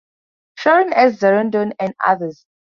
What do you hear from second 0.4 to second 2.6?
Shorin, S. Zadorin and others.